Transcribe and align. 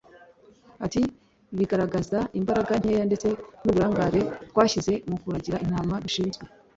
Ati 0.85 1.01
“Bigaragaza 1.57 2.19
imbaraga 2.39 2.71
nkeya 2.81 3.03
ndetse 3.09 3.27
n’uburangare 3.63 4.21
twashyize 4.51 4.93
mu 5.09 5.15
kuragira 5.21 5.57
intama 5.65 5.95
dushinzwe 6.05 6.43